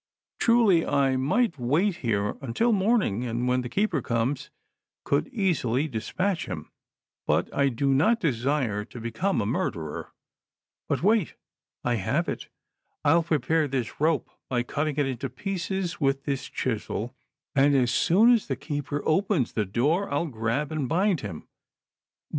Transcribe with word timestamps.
Truly, 0.39 0.83
I 0.83 1.15
might 1.15 1.59
wait 1.59 1.97
here 1.97 2.35
until 2.41 2.73
morning, 2.73 3.23
and 3.23 3.47
when 3.47 3.61
the 3.61 3.69
keeper 3.69 4.01
comes, 4.01 4.49
could 5.03 5.27
easily 5.27 5.87
dispatch 5.87 6.47
him, 6.47 6.71
but 7.27 7.53
I 7.55 7.69
do 7.69 7.93
not 7.93 8.19
desire 8.19 8.83
to 8.83 8.99
become 8.99 9.39
a 9.41 9.45
murderer; 9.45 10.11
but, 10.89 11.03
wait, 11.03 11.35
I 11.83 11.97
have 11.97 12.27
it— 12.27 12.47
I'll 13.05 13.21
prepare 13.21 13.67
this 13.67 13.99
rope, 14.01 14.31
by 14.49 14.63
cutting 14.63 14.97
it 14.97 15.05
into 15.05 15.29
pieces 15.29 16.01
with 16.01 16.23
this 16.23 16.47
chisel, 16.49 17.13
and 17.53 17.75
as 17.75 17.91
soon 17.91 18.31
as 18.33 18.47
the 18.47 18.55
keeper 18.55 19.03
opens 19.05 19.53
the 19.53 19.65
door 19.65 20.11
I'll 20.11 20.25
grab 20.25 20.71
and 20.71 20.89
bind 20.89 21.21
him; 21.21 21.41
but. 21.41 21.47